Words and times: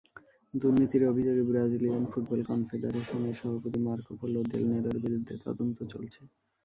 দুর্নীতির 0.53 1.03
অভিযোগে 1.11 1.43
Brazilian 1.49 2.03
football 2.11 2.41
কনফেডারেশনের 2.49 3.35
সভাপতি 3.39 3.79
মার্কো 3.85 4.13
পোলো 4.19 4.41
দেল 4.51 4.63
নেরোর 4.71 4.97
বিরুদ্ধে 5.03 5.33
তদন্ত 5.45 5.77
চলছে। 5.93 6.21